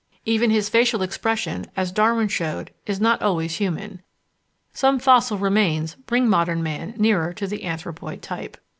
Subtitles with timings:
[0.25, 4.01] Even his facial expression, as Darwin showed, is not always human.
[4.73, 8.57] Some fossil remains bring modern man nearer the anthropoid type.